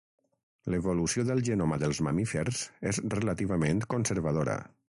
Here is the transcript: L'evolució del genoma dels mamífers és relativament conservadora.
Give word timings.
L'evolució 0.73 1.25
del 1.27 1.41
genoma 1.49 1.77
dels 1.83 1.99
mamífers 2.07 2.63
és 2.93 3.01
relativament 3.17 3.87
conservadora. 3.95 4.57